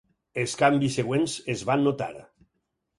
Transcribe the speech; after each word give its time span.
Els 0.43 0.55
canvis 0.61 0.97
següents 1.01 1.37
es 1.57 1.65
van 1.71 1.87
notar. 1.91 2.13